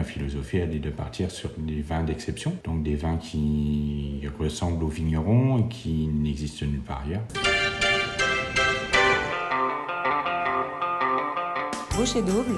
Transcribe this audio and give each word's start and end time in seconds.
ma 0.00 0.04
philosophie, 0.04 0.56
elle 0.56 0.74
est 0.74 0.78
de 0.78 0.88
partir 0.88 1.30
sur 1.30 1.50
des 1.58 1.82
vins 1.82 2.02
d'exception, 2.02 2.56
donc 2.64 2.82
des 2.82 2.94
vins 2.94 3.18
qui 3.18 4.22
ressemblent 4.38 4.82
aux 4.82 4.88
vignerons 4.88 5.58
et 5.58 5.68
qui 5.68 6.08
n'existent 6.08 6.64
nulle 6.64 6.80
part 6.80 7.02
ailleurs. 7.04 7.20
Rocher 11.98 12.22
Double, 12.22 12.56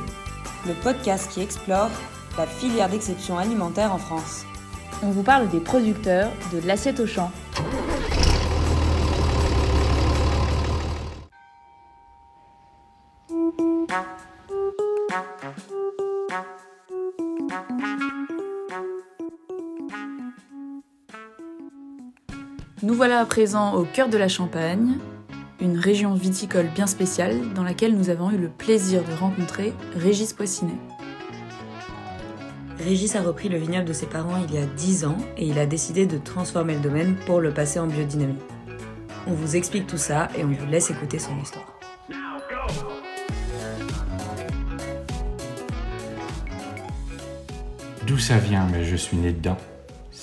le 0.68 0.74
podcast 0.84 1.32
qui 1.32 1.40
explore 1.40 1.90
la 2.38 2.46
filière 2.46 2.88
d'exception 2.88 3.38
alimentaire 3.38 3.92
en 3.92 3.98
France. 3.98 4.44
On 5.02 5.10
vous 5.10 5.24
parle 5.24 5.48
des 5.50 5.58
producteurs, 5.58 6.30
de 6.52 6.64
l'assiette 6.64 7.00
au 7.00 7.06
champ. 7.08 7.32
Nous 22.92 22.98
voilà 22.98 23.20
à 23.20 23.24
présent 23.24 23.74
au 23.74 23.84
cœur 23.84 24.10
de 24.10 24.18
la 24.18 24.28
Champagne, 24.28 24.98
une 25.62 25.78
région 25.78 26.12
viticole 26.12 26.66
bien 26.74 26.86
spéciale 26.86 27.54
dans 27.54 27.62
laquelle 27.62 27.96
nous 27.96 28.10
avons 28.10 28.30
eu 28.30 28.36
le 28.36 28.50
plaisir 28.50 29.02
de 29.02 29.14
rencontrer 29.14 29.72
Régis 29.96 30.34
Poissinet. 30.34 30.76
Régis 32.78 33.16
a 33.16 33.22
repris 33.22 33.48
le 33.48 33.56
vignoble 33.56 33.86
de 33.86 33.94
ses 33.94 34.04
parents 34.04 34.44
il 34.46 34.54
y 34.54 34.58
a 34.58 34.66
10 34.66 35.06
ans 35.06 35.16
et 35.38 35.46
il 35.46 35.58
a 35.58 35.64
décidé 35.64 36.04
de 36.04 36.18
transformer 36.18 36.74
le 36.74 36.80
domaine 36.80 37.16
pour 37.24 37.40
le 37.40 37.50
passer 37.54 37.80
en 37.80 37.86
biodynamie. 37.86 38.36
On 39.26 39.32
vous 39.32 39.56
explique 39.56 39.86
tout 39.86 39.96
ça 39.96 40.28
et 40.36 40.44
on 40.44 40.48
vous 40.48 40.66
laisse 40.66 40.90
écouter 40.90 41.18
son 41.18 41.40
histoire. 41.40 41.72
D'où 48.06 48.18
ça 48.18 48.36
vient 48.36 48.66
Mais 48.70 48.84
Je 48.84 48.96
suis 48.96 49.16
né 49.16 49.32
dedans. 49.32 49.56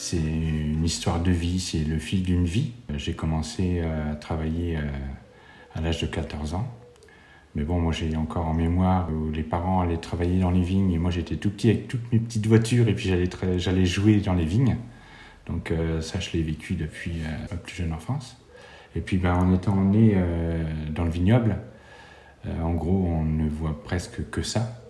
C'est 0.09 0.17
une 0.17 0.83
histoire 0.83 1.21
de 1.21 1.29
vie, 1.29 1.59
c'est 1.59 1.83
le 1.83 1.99
fil 1.99 2.23
d'une 2.23 2.45
vie. 2.45 2.71
J'ai 2.97 3.13
commencé 3.13 3.81
à 3.81 4.15
travailler 4.15 4.75
euh, 4.75 4.81
à 5.75 5.81
l'âge 5.81 6.01
de 6.01 6.07
14 6.07 6.55
ans. 6.55 6.67
Mais 7.53 7.61
bon, 7.61 7.79
moi 7.79 7.93
j'ai 7.93 8.15
encore 8.15 8.47
en 8.47 8.55
mémoire 8.55 9.07
où 9.11 9.29
les 9.29 9.43
parents 9.43 9.81
allaient 9.81 9.97
travailler 9.97 10.39
dans 10.39 10.49
les 10.49 10.63
vignes 10.63 10.91
et 10.91 10.97
moi 10.97 11.11
j'étais 11.11 11.35
tout 11.35 11.51
petit 11.51 11.69
avec 11.69 11.87
toutes 11.87 12.11
mes 12.11 12.17
petites 12.17 12.47
voitures 12.47 12.87
et 12.87 12.95
puis 12.95 13.13
j'allais 13.57 13.85
jouer 13.85 14.19
dans 14.19 14.33
les 14.33 14.45
vignes. 14.45 14.77
Donc 15.45 15.69
euh, 15.69 16.01
ça, 16.01 16.19
je 16.19 16.31
l'ai 16.31 16.41
vécu 16.41 16.73
depuis 16.73 17.19
euh, 17.19 17.45
ma 17.51 17.57
plus 17.57 17.75
jeune 17.75 17.93
enfance. 17.93 18.35
Et 18.95 19.01
puis 19.01 19.17
ben, 19.17 19.35
en 19.35 19.53
étant 19.53 19.75
né 19.75 20.17
dans 20.89 21.03
le 21.03 21.11
vignoble, 21.11 21.57
en 22.47 22.73
gros, 22.73 23.05
on 23.05 23.25
ne 23.25 23.47
voit 23.47 23.83
presque 23.83 24.27
que 24.31 24.41
ça. 24.41 24.88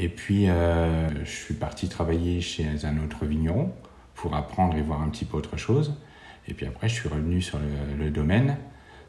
Et 0.00 0.08
puis, 0.08 0.48
euh, 0.48 1.08
je 1.24 1.30
suis 1.30 1.54
parti 1.54 1.88
travailler 1.88 2.40
chez 2.40 2.84
un 2.84 3.02
autre 3.04 3.24
vigneron 3.24 3.72
pour 4.14 4.36
apprendre 4.36 4.76
et 4.76 4.80
voir 4.80 5.02
un 5.02 5.08
petit 5.08 5.24
peu 5.24 5.36
autre 5.36 5.56
chose. 5.56 5.96
Et 6.46 6.54
puis 6.54 6.66
après, 6.66 6.88
je 6.88 6.94
suis 6.94 7.08
revenu 7.08 7.42
sur 7.42 7.58
le, 7.98 8.08
domaine, 8.08 8.58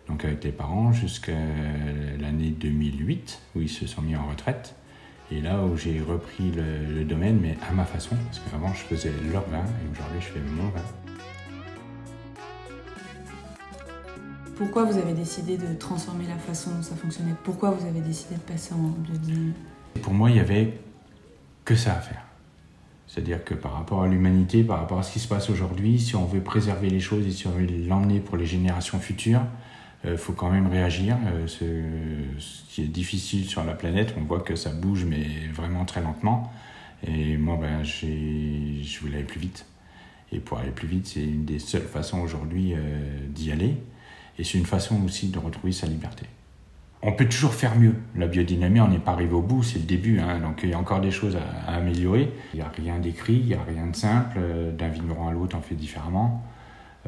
donc 0.08 0.26
avec 0.26 0.44
les 0.44 0.52
parents, 0.52 0.92
jusqu'à 0.92 1.38
l'année 2.20 2.50
2008, 2.50 3.40
où 3.56 3.62
ils 3.62 3.70
se 3.70 3.86
sont 3.86 4.02
mis 4.02 4.16
en 4.16 4.26
retraite. 4.26 4.74
Et 5.32 5.42
là 5.42 5.64
où 5.64 5.78
j'ai 5.78 6.02
repris 6.02 6.52
le, 6.52 7.04
domaine, 7.04 7.40
mais 7.40 7.56
à 7.70 7.72
ma 7.72 7.86
façon, 7.86 8.16
parce 8.26 8.40
qu'avant 8.40 8.74
je 8.74 8.80
faisais 8.80 9.12
leur 9.32 9.48
vin 9.48 9.60
et 9.64 9.92
aujourd'hui 9.92 10.22
je 10.22 10.26
fais 10.26 10.40
mon 10.40 10.70
vin. 10.70 10.82
Pourquoi 14.58 14.86
vous 14.86 14.98
avez 14.98 15.14
décidé 15.14 15.56
de 15.56 15.72
transformer 15.76 16.26
la 16.26 16.38
façon 16.40 16.72
dont 16.72 16.82
ça 16.82 16.96
fonctionnait? 16.96 17.36
Pourquoi 17.44 17.70
vous 17.70 17.88
avez 17.88 18.02
décidé 18.02 18.36
de 18.36 18.42
passer 18.42 18.74
en 18.74 18.90
biodynamie 18.90 19.54
pour 20.02 20.14
moi, 20.14 20.30
il 20.30 20.34
n'y 20.34 20.40
avait 20.40 20.80
que 21.66 21.76
ça 21.76 21.94
à 21.94 22.00
faire. 22.00 22.24
C'est-à-dire 23.08 23.44
que 23.44 23.56
par 23.56 23.74
rapport 23.74 24.04
à 24.04 24.08
l'humanité, 24.08 24.64
par 24.64 24.80
rapport 24.80 25.00
à 25.00 25.04
ce 25.04 25.14
qui 25.14 25.20
se 25.20 25.28
passe 25.28 25.50
aujourd'hui, 25.50 26.00
si 26.00 26.16
on 26.16 26.26
veut 26.26 26.42
préserver 26.42 26.90
les 26.90 27.00
choses 27.00 27.26
et 27.26 27.32
si 27.32 27.48
on 27.48 27.52
veut 27.52 27.66
l'emmener 27.88 28.20
pour 28.20 28.38
les 28.38 28.46
générations 28.46 29.00
futures, 29.00 29.42
il 30.04 30.12
euh, 30.12 30.18
faut 30.18 30.34
quand 30.34 30.52
même 30.52 30.68
réagir. 30.68 31.18
Euh, 31.26 31.48
ce, 31.48 32.64
qui 32.70 32.84
est 32.84 32.88
difficile 32.88 33.46
sur 33.46 33.64
la 33.64 33.74
planète, 33.74 34.14
on 34.18 34.24
voit 34.24 34.42
que 34.42 34.56
ça 34.56 34.70
bouge, 34.72 35.06
mais 35.06 35.26
vraiment 35.54 35.86
très 35.86 36.02
lentement. 36.02 36.52
Et 37.06 37.38
moi, 37.38 37.58
ben, 37.60 37.84
je 37.84 39.00
voulais 39.00 39.18
aller 39.18 39.24
plus 39.24 39.40
vite. 39.40 39.66
Et 40.32 40.40
pour 40.40 40.60
aller 40.60 40.72
plus 40.72 40.88
vite, 40.88 41.08
c'est 41.08 41.24
une 41.24 41.46
des 41.46 41.60
seules 41.60 41.82
façons 41.82 42.20
aujourd'hui 42.20 42.74
euh, 42.76 42.78
d'y 43.30 43.52
aller. 43.52 43.76
Et 44.38 44.44
c'est 44.44 44.58
une 44.58 44.66
façon 44.66 45.04
aussi 45.04 45.30
de 45.30 45.40
retrouver 45.40 45.74
sa 45.74 45.88
liberté 45.88 46.26
on 47.02 47.14
peut 47.14 47.28
toujours 47.28 47.54
faire 47.54 47.78
mieux. 47.78 47.96
La 48.16 48.28
biodynamie, 48.28 48.82
on 48.82 48.90
n'est 48.90 49.00
pas 49.00 49.12
arrivé 49.12 49.34
au 49.34 49.42
bout, 49.42 49.64
c'est 49.64 49.80
le 49.80 49.86
début, 49.86 50.20
hein. 50.20 50.40
donc 50.40 50.62
il 50.64 50.70
y 50.70 50.74
a 50.74 50.80
encore 50.80 51.00
des 51.00 51.12
choses 51.12 51.38
à, 51.38 51.74
améliorer. 51.74 52.32
Il 52.54 52.58
n'y 52.58 52.66
a 52.66 52.70
rien 52.70 53.00
d'écrit, 53.00 53.36
il 53.36 53.46
n'y 53.46 53.54
a 53.54 53.64
rien 53.64 53.88
de 53.88 53.96
simple. 53.96 54.38
Euh, 54.38 54.72
d'un 54.72 54.90
vigneron 54.90 55.30
à 55.30 55.32
l'autre, 55.32 55.56
on 55.58 55.62
fait 55.62 55.76
différemment. 55.76 56.44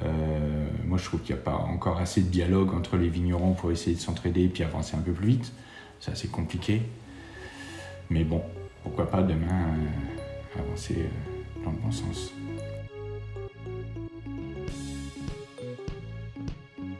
Euh, 0.03 0.65
moi, 0.85 0.97
je 0.97 1.03
trouve 1.03 1.21
qu'il 1.21 1.35
n'y 1.35 1.41
a 1.41 1.43
pas 1.43 1.55
encore 1.55 1.99
assez 1.99 2.21
de 2.21 2.29
dialogue 2.29 2.73
entre 2.73 2.95
les 2.95 3.09
vignerons 3.09 3.53
pour 3.53 3.71
essayer 3.71 3.95
de 3.95 4.01
s'entraider 4.01 4.43
et 4.43 4.47
puis 4.47 4.63
avancer 4.63 4.95
un 4.95 5.01
peu 5.01 5.11
plus 5.11 5.27
vite. 5.27 5.51
C'est 5.99 6.11
assez 6.11 6.29
compliqué. 6.29 6.81
Mais 8.09 8.23
bon, 8.23 8.41
pourquoi 8.83 9.09
pas 9.09 9.21
demain 9.21 9.67
euh, 10.55 10.59
avancer 10.59 11.09
dans 11.65 11.71
le 11.71 11.77
bon 11.77 11.91
sens. 11.91 12.33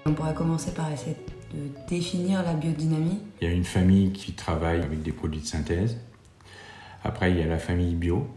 On 0.06 0.14
pourrait 0.14 0.34
commencer 0.34 0.74
par 0.74 0.92
essayer 0.92 1.16
de 1.54 1.70
définir 1.88 2.44
la 2.44 2.54
biodynamie 2.54 3.20
Il 3.42 3.48
y 3.48 3.52
a 3.52 3.54
une 3.54 3.64
famille 3.64 4.12
qui 4.12 4.34
travaille 4.34 4.82
avec 4.82 5.02
des 5.02 5.12
produits 5.12 5.42
de 5.42 5.46
synthèse. 5.46 5.98
Après, 7.04 7.32
il 7.32 7.38
y 7.38 7.42
a 7.42 7.48
la 7.48 7.58
famille 7.58 7.96
bio, 7.96 8.28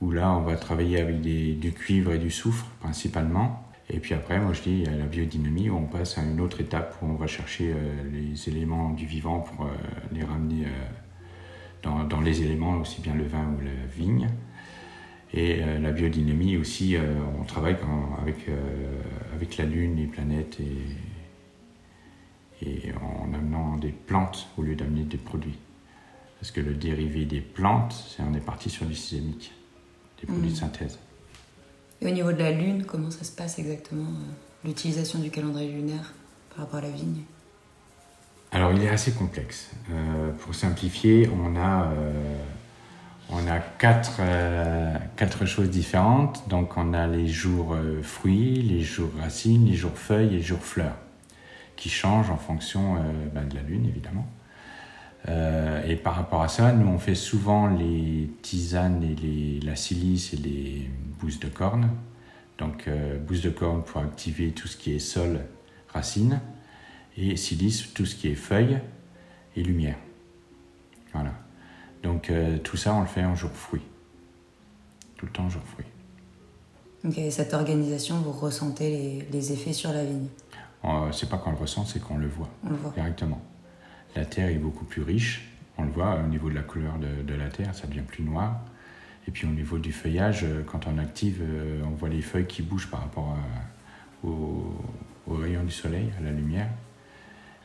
où 0.00 0.12
là, 0.12 0.32
on 0.32 0.42
va 0.42 0.56
travailler 0.56 1.00
avec 1.00 1.20
du 1.20 1.72
cuivre 1.72 2.12
et 2.12 2.18
du 2.18 2.30
soufre 2.30 2.66
principalement. 2.80 3.66
Et 3.92 3.98
puis 3.98 4.14
après, 4.14 4.38
moi 4.38 4.52
je 4.52 4.62
dis, 4.62 4.70
il 4.70 4.84
y 4.84 4.88
a 4.88 4.96
la 4.96 5.06
biodynamie, 5.06 5.68
où 5.68 5.76
on 5.76 5.86
passe 5.86 6.16
à 6.16 6.22
une 6.22 6.40
autre 6.40 6.60
étape, 6.60 6.96
où 7.02 7.06
on 7.06 7.14
va 7.14 7.26
chercher 7.26 7.72
euh, 7.72 8.02
les 8.12 8.48
éléments 8.48 8.90
du 8.90 9.04
vivant 9.04 9.40
pour 9.40 9.66
euh, 9.66 9.70
les 10.12 10.22
ramener 10.22 10.66
euh, 10.66 12.04
dans, 12.08 12.20
les 12.20 12.42
éléments, 12.42 12.76
aussi 12.76 13.00
bien 13.00 13.14
le 13.14 13.24
vin 13.24 13.52
ou 13.58 13.64
la 13.64 13.86
vigne. 13.96 14.28
Et 15.32 15.60
la 15.80 15.92
biodynamie 15.92 16.56
aussi, 16.56 16.96
on 17.40 17.44
travaille 17.44 17.76
avec, 18.20 18.48
avec 19.32 19.56
la 19.58 19.64
Lune, 19.64 19.94
les 19.94 20.06
planètes 20.06 20.58
et, 20.58 20.76
et 22.62 22.92
en 23.02 23.32
amenant 23.32 23.76
des 23.76 23.90
plantes 23.90 24.48
au 24.56 24.62
lieu 24.62 24.74
d'amener 24.74 25.02
des 25.02 25.16
produits. 25.16 25.58
Parce 26.38 26.52
que 26.52 26.60
le 26.60 26.74
dérivé 26.74 27.24
des 27.24 27.40
plantes, 27.40 27.92
c'est 28.08 28.22
on 28.22 28.34
est 28.34 28.44
parti 28.44 28.70
sur 28.70 28.86
du 28.86 28.94
systémique, 28.94 29.52
des 30.20 30.26
produits 30.26 30.48
de 30.48 30.54
mm. 30.54 30.56
synthèse. 30.56 30.98
Et 32.00 32.06
au 32.06 32.10
niveau 32.10 32.32
de 32.32 32.38
la 32.38 32.50
Lune, 32.50 32.84
comment 32.86 33.10
ça 33.10 33.24
se 33.24 33.32
passe 33.32 33.58
exactement, 33.58 34.08
euh, 34.08 34.66
l'utilisation 34.66 35.18
du 35.18 35.30
calendrier 35.30 35.70
lunaire 35.70 36.14
par 36.50 36.64
rapport 36.64 36.78
à 36.78 36.82
la 36.82 36.90
vigne? 36.90 37.22
Alors 38.52 38.72
il 38.72 38.82
est 38.82 38.88
assez 38.88 39.12
complexe. 39.12 39.70
Euh, 39.90 40.32
pour 40.32 40.54
simplifier, 40.54 41.28
on 41.28 41.56
a, 41.56 41.84
euh, 41.92 42.36
on 43.28 43.46
a 43.46 43.58
quatre, 43.58 44.20
quatre 45.16 45.46
choses 45.46 45.70
différentes. 45.70 46.48
Donc 46.48 46.76
on 46.76 46.94
a 46.94 47.06
les 47.06 47.28
jours 47.28 47.76
fruits, 48.02 48.62
les 48.62 48.80
jours 48.80 49.10
racines, 49.20 49.66
les 49.66 49.76
jours 49.76 49.96
feuilles 49.96 50.34
et 50.34 50.38
les 50.38 50.42
jours 50.42 50.64
fleurs 50.64 50.96
qui 51.80 51.88
change 51.88 52.30
en 52.30 52.36
fonction 52.36 52.96
euh, 52.96 53.00
ben, 53.34 53.48
de 53.48 53.54
la 53.54 53.62
Lune, 53.62 53.86
évidemment. 53.86 54.28
Euh, 55.28 55.82
et 55.86 55.96
par 55.96 56.14
rapport 56.14 56.42
à 56.42 56.48
ça, 56.48 56.72
nous, 56.72 56.86
on 56.86 56.98
fait 56.98 57.14
souvent 57.14 57.68
les 57.68 58.30
tisanes 58.42 59.02
et 59.02 59.14
les, 59.14 59.60
la 59.60 59.76
silice 59.76 60.34
et 60.34 60.36
les 60.36 60.90
bousses 61.18 61.40
de 61.40 61.48
corne. 61.48 61.88
Donc, 62.58 62.86
euh, 62.86 63.18
bousses 63.18 63.40
de 63.40 63.48
corne 63.48 63.82
pour 63.82 64.02
activer 64.02 64.50
tout 64.50 64.68
ce 64.68 64.76
qui 64.76 64.92
est 64.92 64.98
sol, 64.98 65.40
racine, 65.88 66.40
et 67.16 67.36
silice, 67.36 67.94
tout 67.94 68.04
ce 68.04 68.14
qui 68.14 68.28
est 68.28 68.34
feuilles 68.34 68.78
et 69.56 69.62
lumière. 69.62 69.96
Voilà. 71.14 71.32
Donc, 72.02 72.32
tout 72.62 72.76
ça, 72.76 72.94
on 72.94 73.00
le 73.00 73.06
fait 73.06 73.24
en 73.24 73.34
jour 73.34 73.50
fruit. 73.50 73.82
Tout 75.16 75.26
le 75.26 75.32
temps 75.32 75.44
en 75.44 75.50
jour 75.50 75.62
fruit. 75.62 75.86
Ok, 77.04 77.18
cette 77.30 77.54
organisation, 77.54 78.20
vous 78.20 78.32
ressentez 78.32 79.26
les, 79.32 79.52
effets 79.52 79.72
sur 79.72 79.92
la 79.92 80.04
vigne 80.04 80.28
c'est 81.12 81.28
pas 81.28 81.36
qu'on 81.36 81.50
le 81.50 81.56
ressent, 81.56 81.84
c'est 81.84 82.00
qu'on 82.00 82.16
le 82.16 82.28
voit, 82.28 82.50
directement. 82.94 83.40
La 84.16 84.24
terre 84.24 84.48
est 84.48 84.58
beaucoup 84.58 84.84
plus 84.84 85.02
riche, 85.02 85.48
on 85.78 85.84
le 85.84 85.90
voit 85.90 86.20
au 86.24 86.26
niveau 86.26 86.50
de 86.50 86.54
la 86.54 86.62
couleur 86.62 86.94
de, 86.98 87.34
la 87.34 87.48
terre, 87.48 87.74
ça 87.74 87.86
devient 87.86 88.02
plus 88.06 88.24
noir. 88.24 88.60
Et 89.28 89.30
puis 89.30 89.46
au 89.46 89.50
niveau 89.50 89.78
du 89.78 89.92
feuillage, 89.92 90.44
euh, 90.44 90.62
quand 90.64 90.86
on 90.86 90.98
active, 90.98 91.40
euh, 91.42 91.82
on 91.84 91.90
voit 91.90 92.08
les 92.08 92.22
feuilles 92.22 92.46
qui 92.46 92.62
bougent 92.62 92.90
par 92.90 93.00
rapport 93.00 93.36
au, 94.24 94.74
au, 95.28 95.34
rayon 95.34 95.62
du 95.62 95.70
soleil, 95.70 96.10
à 96.18 96.22
la 96.22 96.32
lumière. 96.32 96.68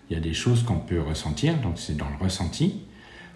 Il 0.09 0.13
y 0.13 0.17
a 0.17 0.19
des 0.19 0.33
choses 0.33 0.63
qu'on 0.63 0.79
peut 0.79 1.01
ressentir, 1.01 1.57
donc 1.61 1.79
c'est 1.79 1.95
dans 1.95 2.09
le 2.09 2.17
ressenti, 2.23 2.83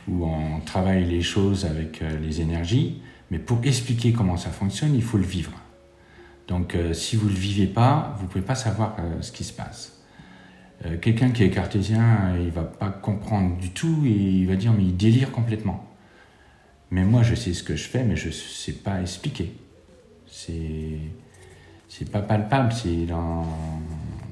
où 0.07 0.25
on 0.25 0.59
travaille 0.59 1.05
les 1.05 1.21
choses 1.21 1.65
avec 1.65 2.01
les 2.01 2.41
énergies, 2.41 3.01
mais 3.31 3.39
pour 3.39 3.59
expliquer 3.63 4.11
comment 4.11 4.37
ça 4.37 4.49
fonctionne, 4.49 4.93
il 4.93 5.01
faut 5.01 5.17
le 5.17 5.23
vivre. 5.23 5.51
Donc 6.49 6.73
euh, 6.73 6.93
si 6.93 7.15
vous 7.15 7.27
ne 7.29 7.33
le 7.33 7.39
vivez 7.39 7.67
pas, 7.67 8.15
vous 8.17 8.23
ne 8.23 8.27
pouvez 8.27 8.43
pas 8.43 8.55
savoir 8.55 8.95
euh, 8.99 9.21
ce 9.21 9.31
qui 9.31 9.43
se 9.43 9.53
passe. 9.53 10.01
Euh, 10.85 10.97
quelqu'un 10.97 11.29
qui 11.29 11.43
est 11.43 11.51
cartésien, 11.51 12.35
il 12.39 12.49
va 12.49 12.63
pas 12.63 12.89
comprendre 12.89 13.55
du 13.57 13.69
tout 13.69 14.03
et 14.05 14.09
il 14.09 14.47
va 14.47 14.55
dire 14.55 14.73
mais 14.73 14.83
il 14.83 14.97
délire 14.97 15.31
complètement. 15.31 15.85
Mais 16.91 17.05
moi, 17.05 17.21
je 17.21 17.35
sais 17.35 17.53
ce 17.53 17.61
que 17.61 17.75
je 17.75 17.87
fais, 17.87 18.03
mais 18.03 18.15
je 18.15 18.27
ne 18.27 18.33
sais 18.33 18.73
pas 18.73 18.99
expliquer. 18.99 19.53
C'est 20.25 22.09
pas 22.11 22.21
palpable, 22.21 22.73
c'est 22.73 23.05
dans, 23.05 23.45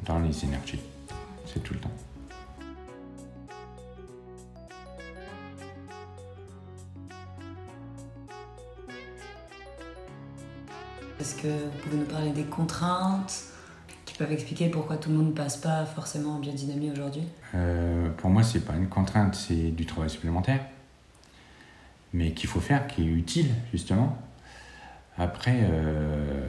dans 0.06 0.18
les 0.20 0.44
énergies. 0.44 0.80
C'est 1.46 1.62
tout 1.62 1.76
le 1.76 1.80
temps. 1.82 2.07
Est-ce 11.20 11.42
que 11.42 11.48
vous 11.48 11.78
pouvez 11.84 11.98
nous 11.98 12.06
parler 12.06 12.32
des 12.32 12.44
contraintes 12.44 13.46
qui 14.06 14.16
peuvent 14.16 14.32
expliquer 14.32 14.70
pourquoi 14.70 14.98
tout 14.98 15.10
le 15.10 15.16
monde 15.18 15.28
ne 15.30 15.34
passe 15.34 15.58
pas 15.58 15.86
forcément 15.86 16.36
en 16.36 16.40
biodynamie 16.40 16.92
aujourd'hui 16.92 17.24
Euh, 17.56 18.10
pour 18.12 18.30
moi, 18.30 18.44
c'est 18.44 18.60
pas 18.60 18.76
une 18.76 18.88
contrainte, 18.88 19.34
c'est 19.36 19.72
du 19.72 19.86
travail 19.86 20.10
supplémentaire, 20.10 20.62
mais 22.14 22.34
qu'il 22.34 22.48
faut 22.50 22.60
faire, 22.60 22.86
qui 22.88 23.02
est 23.02 23.12
utile 23.12 23.50
justement. 23.72 24.18
Après, 25.18 25.62
euh, 25.64 26.48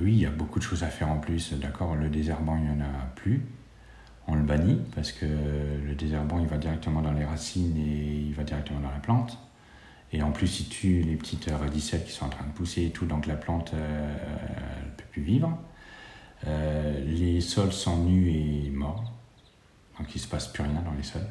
oui, 0.00 0.12
il 0.14 0.20
y 0.20 0.26
a 0.26 0.30
beaucoup 0.30 0.58
de 0.58 0.64
choses 0.64 0.82
à 0.82 0.88
faire 0.88 1.08
en 1.08 1.18
plus. 1.18 1.52
D'accord, 1.52 1.94
le 1.94 2.08
désherbant, 2.08 2.56
il 2.56 2.64
n'y 2.64 2.70
en 2.70 2.84
a 2.84 3.06
plus. 3.14 3.46
On 4.26 4.34
le 4.34 4.42
bannit 4.42 4.80
parce 4.94 5.12
que 5.12 5.24
le 5.24 5.94
désherbant, 5.94 6.40
il 6.40 6.46
va 6.48 6.56
directement 6.58 7.00
dans 7.02 7.12
les 7.12 7.24
racines 7.24 7.76
et 7.76 8.26
il 8.28 8.34
va 8.34 8.42
directement 8.42 8.80
dans 8.80 8.90
la 8.90 8.98
plante. 8.98 9.38
Et 10.12 10.22
en 10.22 10.32
plus, 10.32 10.60
il 10.60 10.68
tue 10.68 11.02
les 11.02 11.16
petites 11.16 11.48
radicelles 11.50 12.04
qui 12.04 12.12
sont 12.12 12.26
en 12.26 12.30
train 12.30 12.46
de 12.46 12.52
pousser 12.52 12.84
et 12.86 12.90
tout, 12.90 13.06
donc 13.06 13.26
la 13.26 13.36
plante 13.36 13.72
euh, 13.74 14.14
ne 14.84 14.90
peut 14.96 15.04
plus 15.12 15.22
vivre. 15.22 15.56
Euh, 16.46 17.04
les 17.04 17.40
sols 17.40 17.72
sont 17.72 18.04
nus 18.04 18.30
et 18.30 18.70
morts, 18.70 19.12
donc 19.98 20.08
il 20.14 20.18
ne 20.18 20.22
se 20.22 20.28
passe 20.28 20.48
plus 20.48 20.62
rien 20.62 20.82
dans 20.84 20.94
les 20.96 21.02
sols. 21.02 21.26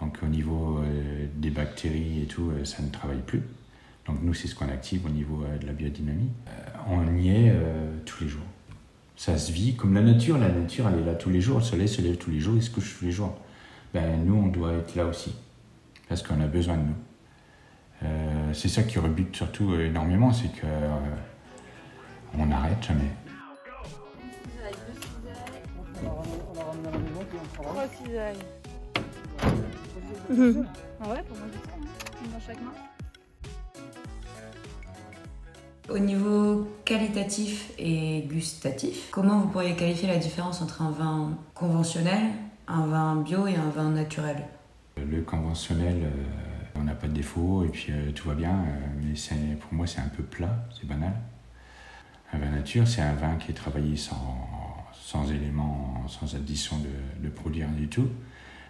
Donc 0.00 0.18
au 0.22 0.26
niveau 0.26 0.78
euh, 0.78 1.26
des 1.36 1.50
bactéries 1.50 2.22
et 2.22 2.26
tout, 2.26 2.50
euh, 2.50 2.64
ça 2.64 2.82
ne 2.82 2.88
travaille 2.88 3.20
plus. 3.20 3.42
Donc 4.06 4.22
nous, 4.22 4.34
c'est 4.34 4.48
ce 4.48 4.54
qu'on 4.54 4.68
active 4.68 5.06
au 5.06 5.10
niveau 5.10 5.44
euh, 5.44 5.58
de 5.58 5.66
la 5.66 5.72
biodynamie. 5.72 6.30
Euh, 6.48 6.50
on 6.88 7.16
y 7.16 7.28
est 7.28 7.50
euh, 7.50 7.96
tous 8.04 8.24
les 8.24 8.28
jours. 8.28 8.42
Ça 9.16 9.38
se 9.38 9.52
vit 9.52 9.76
comme 9.76 9.94
la 9.94 10.02
nature. 10.02 10.36
La 10.38 10.48
nature, 10.48 10.88
elle 10.88 11.00
est 11.00 11.04
là 11.04 11.14
tous 11.14 11.30
les 11.30 11.40
jours. 11.40 11.58
Le 11.58 11.64
soleil 11.64 11.88
se 11.88 12.02
lève 12.02 12.16
tous 12.16 12.30
les 12.30 12.40
jours, 12.40 12.56
il 12.56 12.62
se 12.62 12.70
couche 12.70 12.98
tous 12.98 13.04
les 13.04 13.12
jours? 13.12 13.36
Ben, 13.92 14.24
nous, 14.24 14.34
on 14.34 14.48
doit 14.48 14.72
être 14.72 14.96
là 14.96 15.06
aussi, 15.06 15.32
parce 16.08 16.22
qu'on 16.22 16.40
a 16.40 16.48
besoin 16.48 16.76
de 16.76 16.82
nous. 16.82 16.96
Euh, 18.04 18.52
c'est 18.52 18.68
ça 18.68 18.82
qui 18.82 18.98
rebute 18.98 19.34
surtout 19.34 19.72
euh, 19.72 19.86
énormément, 19.86 20.32
c'est 20.32 20.48
que 20.48 20.66
euh, 20.66 20.90
on 22.38 22.46
n'arrête 22.46 22.82
jamais. 22.82 23.10
Trois 27.54 27.86
cisailles. 27.88 28.36
Mhm. 30.28 30.66
Ah 31.02 31.08
ouais, 31.10 31.22
pour 31.22 31.36
moi, 31.36 31.46
c'est 31.52 31.70
ça. 31.70 31.76
hein. 31.76 31.80
Une 32.24 32.30
dans 32.32 32.40
chaque 32.40 32.60
main. 32.62 32.72
Au 35.90 35.98
niveau 35.98 36.66
qualitatif 36.84 37.72
et 37.78 38.22
gustatif, 38.22 39.08
comment 39.10 39.38
vous 39.40 39.48
pourriez 39.48 39.76
qualifier 39.76 40.08
la 40.08 40.16
différence 40.16 40.62
entre 40.62 40.80
un 40.82 40.90
vin 40.90 41.36
conventionnel, 41.54 42.22
un 42.68 42.86
vin 42.86 43.16
bio 43.16 43.46
et 43.46 43.56
un 43.56 43.68
vin 43.68 43.90
naturel? 43.90 44.44
Le 44.96 45.20
conventionnel, 45.22 46.04
euh, 46.04 46.08
on 46.76 46.84
n'a 46.84 46.94
pas 46.94 47.06
de 47.06 47.12
défaut 47.12 47.64
et 47.64 47.68
puis 47.68 47.86
euh, 47.90 48.10
tout 48.12 48.28
va 48.28 48.34
bien, 48.34 48.50
euh, 48.52 48.86
mais 49.02 49.54
pour 49.56 49.72
moi 49.72 49.86
c'est 49.86 50.00
un 50.00 50.08
peu 50.08 50.22
plat, 50.22 50.66
c'est 50.78 50.86
banal. 50.86 51.14
Un 52.32 52.38
vin 52.38 52.50
nature, 52.50 52.86
c'est 52.88 53.02
un 53.02 53.14
vin 53.14 53.36
qui 53.36 53.52
est 53.52 53.54
travaillé 53.54 53.96
sans, 53.96 55.30
éléments, 55.30 56.04
sans 56.08 56.34
addition 56.34 56.76
de, 57.22 57.28
produits, 57.28 57.62
rien 57.62 57.72
du 57.72 57.88
tout, 57.88 58.08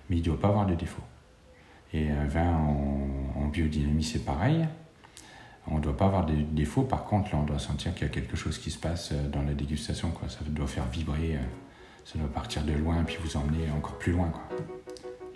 mais 0.08 0.16
il 0.16 0.18
ne 0.20 0.24
doit 0.24 0.40
pas 0.40 0.48
avoir 0.48 0.66
de 0.66 0.74
défaut. 0.74 1.02
Et 1.94 2.10
un 2.10 2.26
vin 2.26 2.52
en, 2.52 3.48
biodynamie, 3.48 4.04
c'est 4.04 4.24
pareil. 4.24 4.66
On 5.66 5.76
ne 5.76 5.80
doit 5.80 5.96
pas 5.96 6.06
avoir 6.06 6.26
de 6.26 6.34
défaut, 6.34 6.82
par 6.82 7.04
contre, 7.04 7.32
là, 7.32 7.38
on 7.40 7.44
doit 7.44 7.58
sentir 7.58 7.94
qu'il 7.94 8.02
y 8.02 8.10
a 8.10 8.12
quelque 8.12 8.36
chose 8.36 8.58
qui 8.58 8.70
se 8.70 8.78
passe 8.78 9.12
euh, 9.12 9.28
dans 9.28 9.42
la 9.42 9.54
dégustation. 9.54 10.12
Ça 10.28 10.40
doit 10.46 10.66
faire 10.66 10.86
vibrer, 10.86 11.38
ça 12.04 12.18
doit 12.18 12.30
partir 12.30 12.64
de 12.64 12.72
loin, 12.72 13.02
puis 13.04 13.16
vous 13.24 13.38
emmener 13.38 13.70
encore 13.70 13.96
plus 13.96 14.12
loin. 14.12 14.30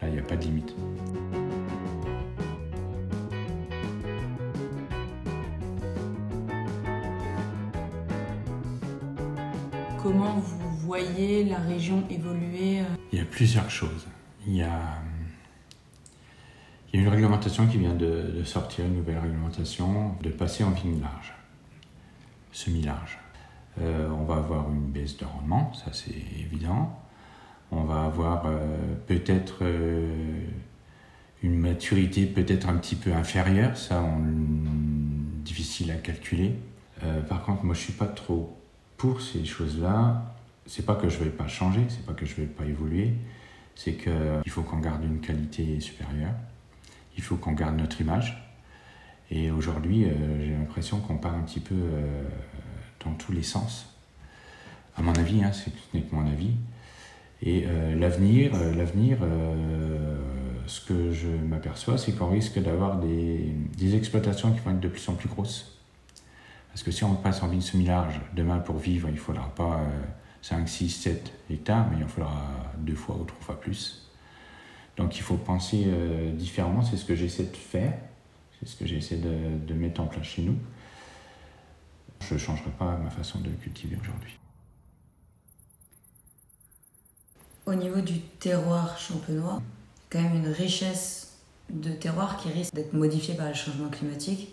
Là, 0.02 0.08
il 0.08 0.12
n'y 0.12 0.18
a 0.18 0.22
pas 0.22 0.36
de 0.36 0.42
limite. 0.42 0.74
La 11.48 11.58
région 11.58 12.04
évoluer 12.10 12.80
euh, 12.80 12.84
Il 13.12 13.18
y 13.18 13.22
a 13.22 13.24
plusieurs 13.24 13.70
choses. 13.70 14.06
Il 14.46 14.56
y 14.56 14.62
a, 14.62 14.98
une 16.92 17.08
réglementation 17.08 17.66
qui 17.66 17.78
vient 17.78 17.94
de, 17.94 18.42
sortir, 18.44 18.86
une 18.86 18.96
nouvelle 18.96 19.18
réglementation, 19.18 20.16
de 20.22 20.30
passer 20.30 20.64
en 20.64 20.70
vigne 20.70 21.00
large, 21.00 21.34
semi-large. 22.50 23.18
Euh, 23.80 24.08
on 24.10 24.24
va 24.24 24.36
avoir 24.36 24.70
une 24.70 24.90
baisse 24.90 25.16
de 25.18 25.24
rendement, 25.24 25.72
ça 25.74 25.92
c'est 25.92 26.10
évident. 26.10 26.98
On 27.70 27.84
va 27.84 28.04
avoir 28.04 28.44
euh, 28.46 28.76
peut-être 29.06 29.62
une 31.42 31.58
maturité 31.58 32.26
peut-être 32.26 32.68
un 32.68 32.76
petit 32.78 32.96
peu 32.96 33.12
inférieure, 33.12 33.76
ça 33.76 34.02
on, 34.02 34.18
difficile 35.44 35.90
à 35.92 35.96
calculer. 35.96 36.56
Par 37.28 37.44
contre, 37.44 37.64
moi 37.64 37.74
je 37.74 37.80
suis 37.80 37.92
pas 37.92 38.06
trop 38.06 38.58
pour 38.96 39.20
ces 39.20 39.44
choses-là. 39.44 40.37
C'est 40.68 40.84
pas 40.84 40.94
que 40.94 41.08
je 41.08 41.18
vais 41.18 41.30
pas 41.30 41.48
changer, 41.48 41.80
c'est 41.88 42.04
pas 42.04 42.12
que 42.12 42.26
je 42.26 42.34
vais 42.34 42.46
pas 42.46 42.66
évoluer, 42.66 43.14
c'est 43.74 43.94
qu'il 43.94 44.50
faut 44.50 44.62
qu'on 44.62 44.78
garde 44.78 45.02
une 45.02 45.20
qualité 45.20 45.80
supérieure. 45.80 46.34
Il 47.16 47.22
faut 47.22 47.36
qu'on 47.36 47.52
garde 47.52 47.76
notre 47.78 48.02
image. 48.02 48.44
Et 49.30 49.50
aujourd'hui, 49.50 50.04
euh, 50.04 50.10
j'ai 50.44 50.52
l'impression 50.52 51.00
qu'on 51.00 51.16
part 51.16 51.34
un 51.34 51.40
petit 51.40 51.60
peu 51.60 51.74
euh, 51.74 52.22
dans 53.02 53.12
tous 53.14 53.32
les 53.32 53.42
sens. 53.42 53.94
À 54.94 55.00
mon 55.00 55.14
avis, 55.14 55.42
hein, 55.42 55.52
ce 55.52 55.70
n'est 55.94 56.02
que 56.02 56.14
mon 56.14 56.26
avis. 56.26 56.52
Et 57.40 57.64
euh, 57.66 57.94
l'avenir, 57.94 58.52
l'avenir, 58.76 59.18
ce 60.66 60.82
que 60.82 61.12
je 61.12 61.28
m'aperçois, 61.28 61.96
c'est 61.96 62.12
qu'on 62.12 62.28
risque 62.28 62.58
d'avoir 62.62 62.98
des, 62.98 63.54
des 63.78 63.96
exploitations 63.96 64.52
qui 64.52 64.60
vont 64.60 64.72
être 64.72 64.80
de 64.80 64.88
plus 64.88 65.08
en 65.08 65.14
plus 65.14 65.30
grosses. 65.30 65.78
Parce 66.68 66.82
que 66.82 66.90
si 66.90 67.04
on 67.04 67.14
passe 67.14 67.42
en 67.42 67.48
vigne 67.48 67.62
semi-large, 67.62 68.20
demain 68.34 68.58
pour 68.58 68.76
vivre, 68.76 69.08
il 69.08 69.14
ne 69.14 69.18
faudra 69.18 69.48
pas 69.54 69.80
5, 70.42 70.68
6, 70.68 70.88
7 70.88 71.32
hectares, 71.50 71.88
mais 71.90 71.98
il 71.98 72.04
en 72.04 72.08
faudra 72.08 72.34
deux 72.78 72.94
fois 72.94 73.16
ou 73.16 73.24
trois 73.24 73.40
fois 73.40 73.60
plus. 73.60 74.08
Donc 74.96 75.16
il 75.16 75.22
faut 75.22 75.36
penser 75.36 75.84
euh, 75.86 76.32
différemment, 76.32 76.82
c'est 76.82 76.96
ce 76.96 77.04
que 77.04 77.14
j'essaie 77.14 77.44
de 77.44 77.56
faire, 77.56 77.94
c'est 78.58 78.68
ce 78.68 78.76
que 78.76 78.86
j'essaie 78.86 79.16
de, 79.16 79.58
de 79.66 79.74
mettre 79.74 80.00
en 80.00 80.06
place 80.06 80.26
chez 80.26 80.42
nous. 80.42 80.56
Je 82.20 82.34
ne 82.34 82.38
changerai 82.38 82.70
pas 82.70 82.96
ma 82.96 83.10
façon 83.10 83.38
de 83.40 83.50
cultiver 83.50 83.96
aujourd'hui. 84.00 84.38
Au 87.66 87.74
niveau 87.74 88.00
du 88.00 88.20
terroir 88.20 88.98
champenois, 88.98 89.62
quand 90.10 90.20
même 90.20 90.36
une 90.36 90.48
richesse 90.48 91.36
de 91.70 91.90
terroir 91.90 92.36
qui 92.38 92.50
risque 92.50 92.74
d'être 92.74 92.92
modifiée 92.92 93.34
par 93.34 93.48
le 93.48 93.54
changement 93.54 93.88
climatique. 93.88 94.52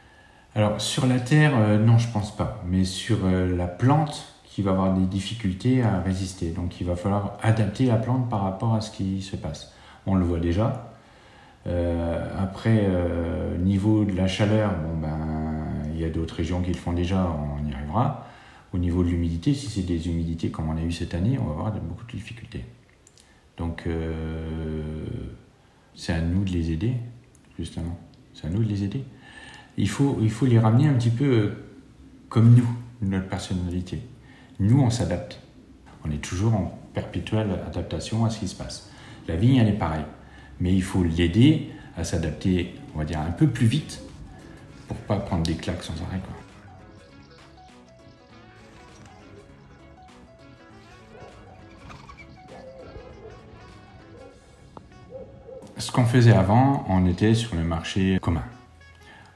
Alors 0.54 0.80
sur 0.80 1.06
la 1.08 1.20
terre, 1.20 1.58
euh, 1.58 1.78
non, 1.78 1.98
je 1.98 2.08
pense 2.10 2.36
pas, 2.36 2.62
mais 2.68 2.84
sur 2.84 3.26
euh, 3.26 3.56
la 3.56 3.68
plante, 3.68 4.35
qui 4.56 4.62
va 4.62 4.72
avoir 4.72 4.94
des 4.94 5.06
difficultés 5.06 5.84
à 5.84 6.00
résister. 6.00 6.52
Donc 6.52 6.80
il 6.80 6.88
va 6.88 6.96
falloir 6.96 7.38
adapter 7.42 7.88
la 7.88 7.98
plante 7.98 8.30
par 8.30 8.42
rapport 8.42 8.74
à 8.74 8.80
ce 8.80 8.90
qui 8.90 9.22
se 9.22 9.36
passe. 9.36 9.74
On 10.06 10.16
le 10.16 10.24
voit 10.24 10.40
déjà. 10.40 10.94
Euh, 11.68 12.26
après, 12.42 12.86
euh, 12.88 13.58
niveau 13.58 14.06
de 14.06 14.16
la 14.16 14.30
chaleur, 14.30 14.72
bon 14.78 14.98
ben, 14.98 15.66
il 15.94 16.00
y 16.00 16.06
a 16.06 16.10
d'autres 16.10 16.36
régions 16.36 16.62
qui 16.62 16.72
le 16.72 16.78
font 16.78 16.94
déjà, 16.94 17.30
on 17.30 17.70
y 17.70 17.74
arrivera. 17.74 18.30
Au 18.74 18.78
niveau 18.78 19.04
de 19.04 19.10
l'humidité, 19.10 19.54
si 19.54 19.68
c'est 19.70 19.82
des 19.82 20.08
humidités 20.08 20.52
comme 20.52 20.70
on 20.70 20.78
a 20.78 20.84
eu 20.84 20.92
cette 20.94 21.16
année, 21.16 21.38
on 21.38 21.48
va 21.48 21.52
avoir 21.52 21.72
beaucoup 21.82 22.06
de 22.06 22.12
difficultés. 22.12 22.64
Donc 23.58 23.84
euh, 23.88 25.06
c'est 25.96 26.14
à 26.14 26.22
nous 26.22 26.46
de 26.46 26.52
les 26.52 26.72
aider, 26.72 26.94
justement. 27.60 28.00
C'est 28.34 28.48
à 28.48 28.50
nous 28.50 28.64
de 28.64 28.70
les 28.70 28.86
aider. 28.86 29.04
Il 29.76 29.90
faut, 29.90 30.18
il 30.22 30.32
faut 30.32 30.46
les 30.46 30.60
ramener 30.60 30.88
un 30.88 30.94
petit 30.94 31.10
peu 31.10 31.52
comme 32.30 32.56
nous, 32.56 32.70
notre 33.02 33.28
personnalité. 33.28 34.00
Nous, 34.60 34.80
on 34.80 34.90
s'adapte. 34.90 35.40
On 36.06 36.12
est 36.12 36.24
toujours 36.24 36.54
en 36.56 36.80
perpétuelle 36.94 37.60
adaptation 37.68 38.24
à 38.24 38.30
ce 38.30 38.40
qui 38.40 38.48
se 38.48 38.56
passe. 38.56 38.90
La 39.28 39.36
vigne, 39.36 39.58
elle 39.58 39.68
est 39.68 39.74
pareille. 39.74 40.06
Mais 40.60 40.74
il 40.74 40.84
faut 40.84 41.04
l'aider 41.04 41.72
à 41.98 42.04
s'adapter, 42.04 42.76
on 42.94 43.00
va 43.00 43.06
dire, 43.06 43.20
un 43.20 43.32
peu 43.32 43.48
plus 43.48 43.68
vite 43.68 44.02
pour 44.88 44.98
pas 44.98 45.18
prendre 45.18 45.44
des 45.44 45.56
claques 45.56 45.84
sans 45.84 45.94
arrêt. 46.04 46.20
Quoi. 46.20 46.34
Ce 55.78 55.92
qu'on 55.92 56.06
faisait 56.06 56.34
avant, 56.34 56.86
on 56.88 57.06
était 57.06 57.36
sur 57.36 57.56
le 57.56 57.64
marché 57.64 58.18
commun. 58.22 58.44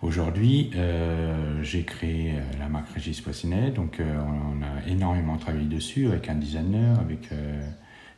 Aujourd'hui, 0.01 0.71
euh, 0.75 1.61
j'ai 1.61 1.83
créé 1.83 2.31
euh, 2.31 2.41
la 2.57 2.69
marque 2.69 2.87
Régis 2.93 3.19
Poissinet, 3.19 3.71
donc 3.71 3.99
euh, 3.99 4.21
on, 4.21 4.61
a 4.63 4.89
énormément 4.89 5.35
travaillé 5.35 5.65
dessus 5.65 6.07
avec 6.07 6.29
un 6.29 6.35
designer, 6.35 6.97
avec 6.99 7.29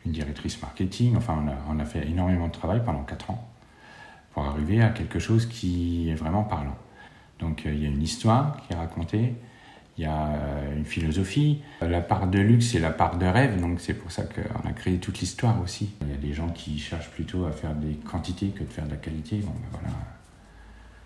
une 0.05 0.11
directrice 0.11 0.61
marketing. 0.61 1.15
Enfin, 1.17 1.43
on 1.67 1.79
a, 1.79 1.85
fait 1.85 2.07
énormément 2.07 2.47
de 2.47 2.51
travail 2.51 2.83
pendant 2.85 3.01
4 3.01 3.31
ans 3.31 3.47
pour 4.33 4.45
arriver 4.45 4.81
à 4.81 4.89
quelque 4.89 5.17
chose 5.17 5.47
qui 5.47 6.09
est 6.09 6.15
vraiment 6.15 6.43
parlant. 6.43 6.77
Donc 7.39 7.63
il 7.65 7.81
y 7.81 7.85
a 7.85 7.89
une 7.89 8.03
histoire 8.03 8.57
qui 8.61 8.73
est 8.73 8.75
racontée, 8.75 9.33
il 9.97 10.03
y 10.03 10.07
a 10.07 10.29
une 10.77 10.85
philosophie. 10.85 11.61
La 11.81 12.01
part 12.01 12.27
de 12.27 12.39
luxe, 12.39 12.67
c'est 12.67 12.79
la 12.79 12.91
part 12.91 13.17
de 13.17 13.25
rêve, 13.25 13.59
donc 13.59 13.79
c'est 13.81 13.95
pour 13.95 14.11
ça 14.11 14.23
qu'on 14.23 14.69
a 14.69 14.73
créé 14.73 14.99
toute 14.99 15.19
l'histoire 15.19 15.59
aussi. 15.61 15.89
Il 16.01 16.09
y 16.09 16.13
a 16.13 16.17
des 16.17 16.33
gens 16.33 16.49
qui 16.49 16.77
cherchent 16.77 17.09
plutôt 17.09 17.45
à 17.45 17.51
faire 17.51 17.73
des 17.73 17.95
quantités 17.95 18.49
que 18.49 18.63
de 18.63 18.69
faire 18.69 18.85
de 18.85 18.91
la 18.91 18.97
qualité. 18.97 19.37
Bon, 19.37 19.51
ben 19.51 19.79
voilà, 19.79 19.89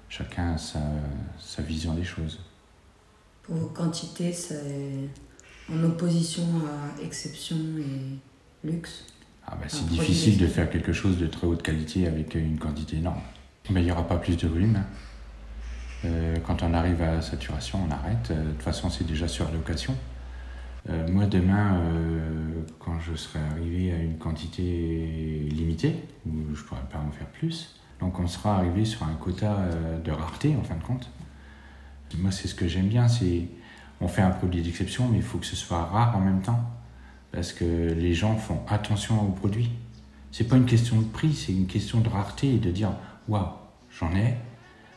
chacun 0.10 0.54
a 0.54 0.58
sa, 0.58 0.80
sa 1.40 1.62
vision 1.62 1.94
des 1.94 2.04
choses. 2.04 2.40
Pour 3.44 3.56
vos 3.56 3.68
quantités, 3.68 4.34
c'est 4.34 5.10
en 5.72 5.84
opposition 5.84 6.44
à 6.66 7.02
exception 7.02 7.58
et 7.80 8.68
luxe. 8.68 9.06
Ah 9.48 9.56
bah, 9.56 9.66
c'est 9.68 9.86
difficile 9.86 10.38
de 10.38 10.48
faire 10.48 10.70
quelque 10.70 10.94
chose 10.94 11.18
de 11.18 11.28
très 11.28 11.46
haute 11.46 11.62
qualité 11.62 12.08
avec 12.08 12.36
une 12.36 12.58
quantité 12.58 12.98
énorme. 12.98 13.22
Mais 13.70 13.82
il 13.82 13.86
n'y 13.86 13.92
aura 13.92 14.08
pas 14.08 14.18
plus 14.18 14.38
de 14.38 14.48
volume. 14.48 14.84
Euh, 16.04 16.36
quand 16.46 16.64
on 16.64 16.74
arrive 16.74 17.02
à 17.02 17.22
saturation, 17.22 17.80
on 17.88 17.92
arrête. 17.92 18.32
Euh, 18.32 18.44
De 18.44 18.52
toute 18.52 18.62
façon, 18.62 18.90
c'est 18.90 19.06
déjà 19.06 19.28
sur 19.28 19.52
location. 19.52 19.96
Euh, 20.90 21.08
moi, 21.08 21.26
demain, 21.26 21.80
euh, 21.80 22.62
quand 22.80 23.00
je 23.00 23.16
serai 23.16 23.40
arrivé 23.40 23.92
à 23.92 23.98
une 23.98 24.18
quantité 24.18 25.48
limitée, 25.52 25.96
où 26.28 26.32
je 26.54 26.62
ne 26.62 26.68
pourrai 26.68 26.82
pas 26.92 27.00
en 27.00 27.12
faire 27.12 27.28
plus, 27.28 27.80
donc 28.00 28.20
on 28.20 28.28
sera 28.28 28.58
arrivé 28.58 28.86
sur 28.86 29.04
un 29.04 29.14
quota 29.14 29.54
euh, 29.54 30.00
de 30.00 30.12
rareté, 30.12 30.56
en 30.56 30.64
fin 30.64 30.76
de 30.76 30.84
compte. 30.84 31.10
Moi, 32.18 32.32
c'est 32.32 32.48
ce 32.48 32.56
que 32.56 32.68
j'aime 32.68 32.88
bien, 32.88 33.08
c'est 33.08 33.48
on 34.00 34.08
fait 34.08 34.22
un 34.22 34.30
produit 34.30 34.62
d'exception, 34.62 35.10
mais 35.10 35.18
il 35.18 35.24
faut 35.24 35.38
que 35.38 35.46
ce 35.46 35.56
soit 35.56 35.84
rare 35.84 36.16
en 36.16 36.22
même 36.22 36.42
temps 36.42 36.64
parce 37.32 37.52
que 37.52 37.66
les 37.66 38.14
gens 38.14 38.38
font 38.38 38.62
attention 38.70 39.22
aux 39.22 39.32
produits. 39.32 39.72
C'est 40.32 40.48
pas 40.48 40.56
une 40.56 40.66
question 40.66 41.00
de 41.02 41.06
prix, 41.06 41.34
c'est 41.34 41.52
une 41.52 41.68
question 41.68 42.00
de 42.00 42.08
rareté 42.08 42.56
et 42.56 42.58
de 42.58 42.72
dire 42.72 42.92
waouh, 43.28 43.48
j'en 44.00 44.14
ai, 44.16 44.36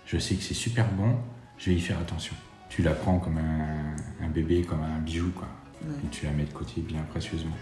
je 0.06 0.18
sais 0.18 0.36
que 0.36 0.42
c'est 0.42 0.54
super 0.54 0.86
bon, 0.92 1.16
je 1.58 1.70
vais 1.70 1.76
y 1.76 1.80
faire 1.80 1.98
attention. 1.98 2.34
Tu 2.68 2.82
la 2.82 2.92
prends 2.92 3.18
comme 3.18 3.38
un, 3.38 4.24
un 4.24 4.28
bébé, 4.28 4.62
comme 4.62 4.82
un 4.82 4.98
bijou, 5.00 5.30
quoi. 5.34 5.48
Ouais. 5.82 5.94
Et 6.04 6.08
tu 6.10 6.26
la 6.26 6.32
mets 6.32 6.44
de 6.44 6.52
côté 6.52 6.80
bien 6.80 7.02
précieusement. 7.10 7.56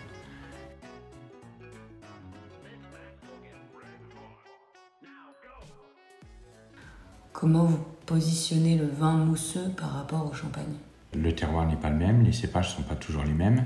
Comment 7.38 7.64
vous 7.64 7.78
positionnez 8.06 8.78
le 8.78 8.86
vin 8.86 9.12
mousseux 9.12 9.68
par 9.76 9.92
rapport 9.92 10.26
au 10.26 10.32
champagne? 10.32 10.72
Le 11.14 11.34
terroir 11.34 11.66
n'est 11.66 11.76
pas 11.76 11.90
le 11.90 11.96
même, 11.96 12.24
les 12.24 12.32
cépages 12.32 12.70
ne 12.70 12.76
sont 12.76 12.88
pas 12.88 12.94
toujours 12.94 13.24
les 13.24 13.32
mêmes. 13.34 13.62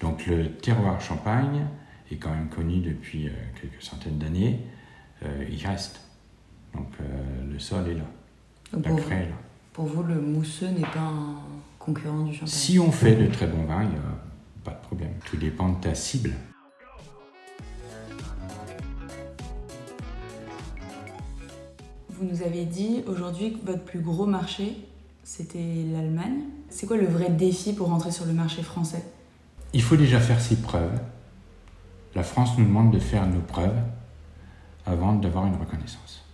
Donc 0.00 0.26
le 0.26 0.48
terroir 0.48 1.00
champagne 1.00 1.66
est 2.12 2.18
quand 2.18 2.30
même 2.30 2.48
connu 2.48 2.78
depuis 2.78 3.26
euh, 3.26 3.32
quelques 3.60 3.82
centaines 3.82 4.18
d'années. 4.18 4.60
Euh, 5.24 5.44
il 5.50 5.66
reste. 5.66 6.02
Donc 6.72 6.86
euh, 7.00 7.52
le 7.52 7.58
sol 7.58 7.88
est 7.88 7.94
là, 7.94 8.04
Donc 8.72 8.84
la 8.84 8.90
pour, 8.92 9.00
craie 9.00 9.24
est 9.24 9.30
là. 9.30 9.36
pour 9.72 9.86
vous, 9.86 10.04
le 10.04 10.20
mousseux 10.20 10.68
n'est 10.68 10.82
pas 10.82 11.00
un 11.00 11.34
concurrent 11.80 12.22
du 12.22 12.32
champagne? 12.32 12.46
Si 12.48 12.78
on 12.78 12.92
fait 12.92 13.16
de 13.16 13.26
très 13.26 13.48
bons 13.48 13.64
vins, 13.64 13.82
il 13.82 13.90
n'y 13.90 13.96
a 13.96 14.62
pas 14.62 14.70
de 14.70 14.86
problème. 14.86 15.14
Tout 15.24 15.36
dépend 15.36 15.68
de 15.68 15.80
ta 15.80 15.96
cible. 15.96 16.30
Vous 22.22 22.28
nous 22.28 22.42
avez 22.42 22.66
dit 22.66 23.02
aujourd'hui 23.08 23.54
que 23.54 23.66
votre 23.66 23.82
plus 23.82 23.98
gros 23.98 24.26
marché, 24.26 24.76
c'était 25.24 25.84
l'Allemagne. 25.92 26.42
C'est 26.68 26.86
quoi 26.86 26.96
le 26.96 27.06
vrai 27.06 27.30
défi 27.30 27.72
pour 27.72 27.88
rentrer 27.88 28.12
sur 28.12 28.26
le 28.26 28.32
marché 28.32 28.62
français? 28.62 29.02
Il 29.72 29.82
faut 29.82 29.96
déjà 29.96 30.20
faire 30.20 30.40
ses 30.40 30.54
preuves. 30.54 31.00
La 32.14 32.22
France 32.22 32.56
nous 32.58 32.64
demande 32.64 32.92
de 32.92 33.00
faire 33.00 33.26
nos 33.26 33.40
preuves 33.40 33.76
avant 34.86 35.14
d'avoir 35.14 35.46
une 35.46 35.56
reconnaissance. 35.56 36.24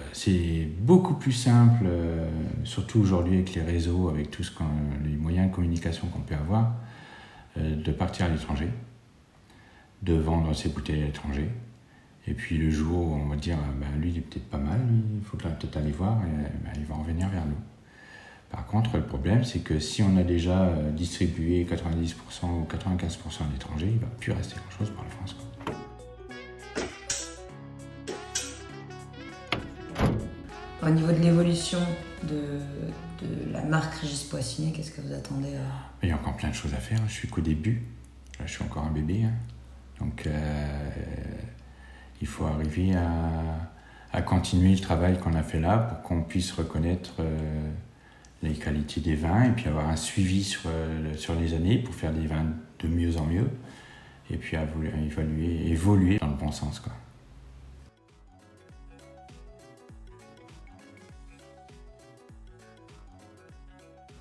Euh, 0.00 0.02
C'est 0.12 0.68
beaucoup 0.80 1.14
plus 1.14 1.32
simple, 1.32 1.84
euh, 1.86 2.28
surtout 2.64 3.00
aujourd'hui 3.00 3.36
avec 3.36 3.54
les 3.54 3.62
réseaux, 3.62 4.10
avec 4.10 4.36
qu'on- 4.54 4.64
les 5.02 5.16
moyens 5.16 5.48
de 5.50 5.54
communication 5.54 6.08
qu'on 6.08 6.20
peut 6.20 6.34
avoir, 6.34 6.72
euh, 7.56 7.82
de 7.82 7.90
partir 7.92 8.26
à 8.26 8.28
l'étranger, 8.28 8.68
de 10.02 10.12
vendre 10.12 10.52
ses 10.54 10.68
bouteilles 10.68 11.04
à 11.04 11.06
l'étranger. 11.06 11.48
Et 12.26 12.34
puis 12.34 12.56
le 12.56 12.70
jour 12.70 13.08
où 13.08 13.14
on 13.14 13.26
va 13.26 13.36
dire, 13.36 13.56
euh, 13.58 13.80
bah, 13.80 13.86
lui 13.98 14.10
il 14.10 14.18
est 14.18 14.20
peut-être 14.20 14.48
pas 14.48 14.58
mal, 14.58 14.80
il 15.14 15.24
faut 15.24 15.36
peut-être 15.36 15.76
aller 15.76 15.90
voir, 15.90 16.18
et, 16.24 16.64
bah, 16.64 16.70
il 16.76 16.84
va 16.84 16.94
revenir 16.94 17.28
vers 17.28 17.44
nous. 17.46 17.56
Par 18.50 18.66
contre, 18.66 18.96
le 18.98 19.02
problème, 19.04 19.44
c'est 19.44 19.60
que 19.60 19.78
si 19.80 20.02
on 20.02 20.16
a 20.18 20.22
déjà 20.22 20.64
euh, 20.64 20.90
distribué 20.92 21.64
90% 21.64 22.44
ou 22.44 22.66
95% 22.70 23.42
à 23.48 23.52
l'étranger, 23.52 23.86
il 23.88 23.94
ne 23.94 24.00
va 24.00 24.06
plus 24.20 24.32
rester 24.32 24.56
grand-chose 24.56 24.90
pour 24.90 25.02
la 25.04 25.10
France. 25.10 25.34
quoi. 25.34 25.48
Au 30.82 30.90
niveau 30.90 31.12
de 31.12 31.18
l'évolution 31.18 31.78
de, 32.24 32.58
de 33.24 33.52
la 33.52 33.62
marque 33.62 33.94
Régis 34.00 34.24
Poissinier, 34.24 34.72
qu'est-ce 34.72 34.90
que 34.90 35.00
vous 35.00 35.12
attendez 35.12 35.54
à... 35.54 35.90
Il 36.02 36.08
y 36.08 36.12
a 36.12 36.16
encore 36.16 36.36
plein 36.36 36.48
de 36.48 36.54
choses 36.54 36.74
à 36.74 36.78
faire. 36.78 36.98
Je 37.06 37.12
suis 37.12 37.28
qu'au 37.28 37.40
début. 37.40 37.82
Là, 38.40 38.46
je 38.46 38.52
suis 38.52 38.64
encore 38.64 38.84
un 38.84 38.90
bébé. 38.90 39.22
hein. 39.24 39.32
Donc, 40.00 40.26
euh, 40.26 40.98
il 42.22 42.28
faut 42.28 42.46
arriver 42.46 42.94
à, 42.94 43.08
à 44.12 44.22
continuer 44.22 44.72
le 44.72 44.78
travail 44.78 45.18
qu'on 45.18 45.34
a 45.34 45.42
fait 45.42 45.58
là 45.58 45.76
pour 45.76 46.02
qu'on 46.02 46.22
puisse 46.22 46.52
reconnaître 46.52 47.14
euh, 47.18 47.68
les 48.42 48.54
qualités 48.54 49.00
des 49.00 49.16
vins 49.16 49.42
et 49.42 49.50
puis 49.50 49.66
avoir 49.68 49.88
un 49.88 49.96
suivi 49.96 50.44
sur, 50.44 50.62
euh, 50.66 51.14
sur 51.16 51.34
les 51.34 51.52
années 51.52 51.78
pour 51.78 51.94
faire 51.94 52.12
des 52.12 52.26
vins 52.28 52.46
de 52.78 52.88
mieux 52.88 53.16
en 53.18 53.26
mieux 53.26 53.50
et 54.30 54.36
puis 54.36 54.56
à 54.56 54.62
évaluer, 54.62 55.68
évoluer 55.68 56.18
dans 56.18 56.28
le 56.28 56.34
bon 56.34 56.52
sens. 56.52 56.78
Quoi. 56.78 56.92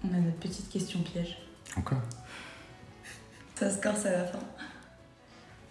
On 0.03 0.13
a 0.15 0.17
notre 0.17 0.37
petite 0.37 0.69
question 0.69 0.99
piège. 1.01 1.37
Encore? 1.77 2.01
Ça 3.55 3.69
se 3.69 3.79
corse 3.79 4.07
à 4.07 4.11
la 4.11 4.25
fin. 4.25 4.39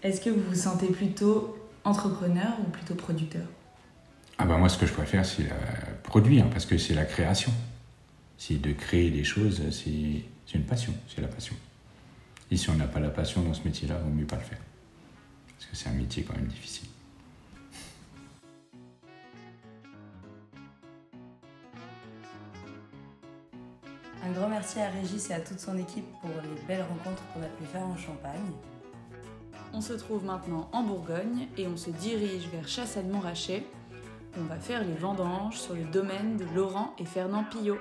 Est-ce 0.04 0.20
que 0.20 0.30
vous 0.30 0.48
vous 0.48 0.54
sentez 0.54 0.86
plutôt 0.86 1.59
entrepreneur 1.84 2.52
ou 2.60 2.70
plutôt 2.70 2.94
producteur 2.94 3.46
Ah 4.38 4.44
ben 4.44 4.58
moi, 4.58 4.68
ce 4.68 4.78
que 4.78 4.86
je 4.86 4.92
préfère, 4.92 5.24
c'est 5.24 5.48
produire, 6.02 6.48
parce 6.50 6.66
que 6.66 6.78
c'est 6.78 6.94
la 6.94 7.04
création. 7.04 7.52
C'est 8.38 8.60
de 8.60 8.72
créer 8.72 9.10
des 9.10 9.24
choses, 9.24 9.60
c'est 9.70 10.24
c'est 10.50 10.58
une 10.58 10.64
passion, 10.64 10.92
c'est 11.06 11.20
la 11.20 11.28
passion. 11.28 11.54
Et 12.50 12.56
si 12.56 12.68
on 12.70 12.74
n'a 12.74 12.88
pas 12.88 12.98
la 12.98 13.10
passion 13.10 13.42
dans 13.42 13.54
ce 13.54 13.62
métier-là, 13.62 13.94
il 14.00 14.04
vaut 14.04 14.16
mieux 14.16 14.26
pas 14.26 14.34
le 14.34 14.42
faire. 14.42 14.58
Parce 15.56 15.70
que 15.70 15.76
c'est 15.76 15.88
un 15.88 15.92
métier 15.92 16.24
quand 16.24 16.34
même 16.34 16.48
difficile. 16.48 16.88
Un 24.24 24.32
grand 24.32 24.48
merci 24.48 24.80
à 24.80 24.90
Régis 24.90 25.30
et 25.30 25.34
à 25.34 25.40
toute 25.40 25.60
son 25.60 25.78
équipe 25.78 26.10
pour 26.20 26.30
les 26.30 26.66
belles 26.66 26.82
rencontres 26.82 27.22
qu'on 27.32 27.42
a 27.42 27.46
pu 27.46 27.64
faire 27.64 27.86
en 27.86 27.96
Champagne. 27.96 28.50
On 29.72 29.80
se 29.80 29.92
trouve 29.92 30.24
maintenant 30.24 30.68
en 30.72 30.82
Bourgogne 30.82 31.46
et 31.56 31.68
on 31.68 31.76
se 31.76 31.90
dirige 31.90 32.48
vers 32.48 32.66
Chassagne-Montrachet. 32.66 33.64
On 34.38 34.44
va 34.44 34.56
faire 34.56 34.84
les 34.84 34.94
vendanges 34.94 35.58
sur 35.58 35.74
le 35.74 35.84
domaine 35.84 36.36
de 36.36 36.44
Laurent 36.54 36.94
et 36.98 37.04
Fernand 37.04 37.44
Pillot. 37.44 37.78